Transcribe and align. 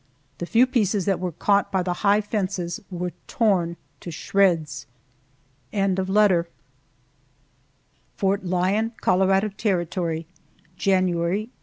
The 0.39 0.47
few 0.47 0.65
pieces 0.65 1.05
that 1.05 1.19
were 1.19 1.31
Caught 1.31 1.71
by 1.71 1.83
the 1.83 1.93
high 2.01 2.21
fences 2.21 2.79
were 2.89 3.11
torn 3.27 3.77
to 3.99 4.09
shreds. 4.09 4.87
FORT 5.71 6.47
LYON, 8.43 8.93
COLORADO 8.99 9.49
TERRITORY, 9.57 10.25
January, 10.75 11.49
1872. 11.53 11.57